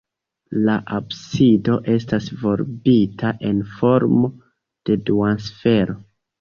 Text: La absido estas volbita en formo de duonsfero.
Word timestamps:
La 0.69 0.77
absido 0.99 1.75
estas 1.97 2.31
volbita 2.41 3.35
en 3.53 3.63
formo 3.77 4.33
de 4.93 5.01
duonsfero. 5.13 6.01